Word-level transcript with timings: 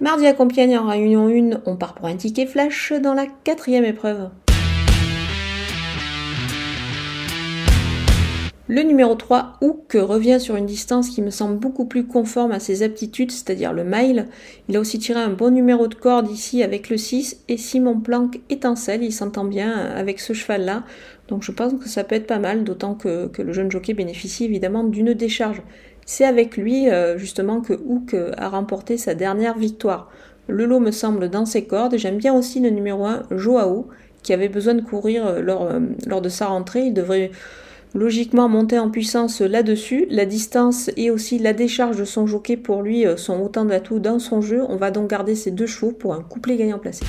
Mardi 0.00 0.26
à 0.26 0.32
Compiègne 0.32 0.78
en 0.78 0.88
réunion 0.88 1.28
1, 1.28 1.60
on 1.66 1.76
part 1.76 1.92
pour 1.92 2.06
un 2.06 2.16
ticket 2.16 2.46
flash 2.46 2.94
dans 3.02 3.12
la 3.12 3.26
quatrième 3.44 3.84
épreuve. 3.84 4.30
Le 8.66 8.82
numéro 8.82 9.14
3, 9.14 9.58
Hook, 9.60 9.92
revient 10.00 10.40
sur 10.40 10.56
une 10.56 10.64
distance 10.64 11.10
qui 11.10 11.20
me 11.20 11.28
semble 11.28 11.58
beaucoup 11.58 11.84
plus 11.84 12.06
conforme 12.06 12.52
à 12.52 12.60
ses 12.60 12.82
aptitudes, 12.82 13.30
c'est-à-dire 13.30 13.74
le 13.74 13.84
mile. 13.84 14.28
Il 14.70 14.76
a 14.78 14.80
aussi 14.80 14.98
tiré 14.98 15.20
un 15.20 15.28
bon 15.28 15.52
numéro 15.52 15.86
de 15.86 15.94
corde 15.94 16.30
ici 16.30 16.62
avec 16.62 16.88
le 16.88 16.96
6, 16.96 17.42
et 17.48 17.58
Simon 17.58 18.00
Planck 18.00 18.40
étincelle, 18.48 19.02
il 19.02 19.12
s'entend 19.12 19.44
bien 19.44 19.70
avec 19.70 20.18
ce 20.18 20.32
cheval-là. 20.32 20.84
Donc 21.28 21.42
je 21.42 21.52
pense 21.52 21.74
que 21.74 21.90
ça 21.90 22.04
peut 22.04 22.14
être 22.14 22.26
pas 22.26 22.38
mal, 22.38 22.64
d'autant 22.64 22.94
que, 22.94 23.30
le 23.36 23.52
jeune 23.52 23.70
jockey 23.70 23.92
bénéficie 23.92 24.46
évidemment 24.46 24.82
d'une 24.82 25.12
décharge. 25.12 25.60
C'est 26.06 26.24
avec 26.24 26.56
lui 26.56 26.88
euh, 26.88 27.18
justement 27.18 27.60
que 27.60 27.72
Hook 27.72 28.16
a 28.36 28.48
remporté 28.48 28.96
sa 28.96 29.14
dernière 29.14 29.56
victoire. 29.56 30.10
Le 30.48 30.66
lot 30.66 30.80
me 30.80 30.90
semble 30.90 31.28
dans 31.28 31.46
ses 31.46 31.64
cordes, 31.64 31.96
j'aime 31.96 32.16
bien 32.16 32.34
aussi 32.34 32.60
le 32.60 32.70
numéro 32.70 33.06
1, 33.06 33.24
Joao, 33.30 33.88
qui 34.22 34.32
avait 34.32 34.48
besoin 34.48 34.74
de 34.74 34.80
courir 34.80 35.26
euh, 35.26 35.40
lors, 35.40 35.62
euh, 35.62 35.80
lors 36.06 36.20
de 36.20 36.28
sa 36.28 36.46
rentrée. 36.46 36.86
Il 36.86 36.94
devrait 36.94 37.30
logiquement 37.94 38.48
monter 38.48 38.78
en 38.78 38.90
puissance 38.90 39.40
là-dessus. 39.40 40.06
La 40.10 40.24
distance 40.24 40.90
et 40.96 41.10
aussi 41.10 41.38
la 41.38 41.52
décharge 41.52 41.96
de 41.96 42.04
son 42.04 42.26
jockey 42.26 42.56
pour 42.56 42.82
lui 42.82 43.04
sont 43.16 43.40
autant 43.40 43.64
d'atouts 43.64 43.98
dans 43.98 44.18
son 44.18 44.40
jeu. 44.40 44.62
On 44.68 44.76
va 44.76 44.90
donc 44.90 45.10
garder 45.10 45.34
ces 45.34 45.50
deux 45.50 45.66
chevaux 45.66 45.92
pour 45.92 46.14
un 46.14 46.22
couplet 46.22 46.56
gagnant 46.56 46.78
placé. 46.78 47.04